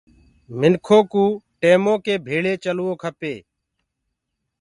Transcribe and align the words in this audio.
منکو 0.59 0.99
ڪو 1.11 1.25
ٽيمو 1.61 1.93
ڪي 2.05 2.13
ڀيݪي 2.25 2.53
چلوو 2.63 2.91
کپي 3.01 3.35